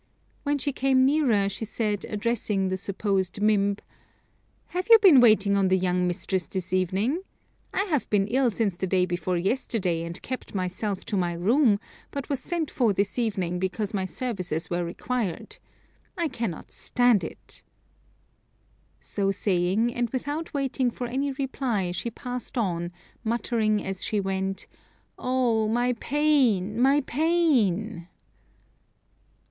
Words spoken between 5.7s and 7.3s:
young mistress this evening?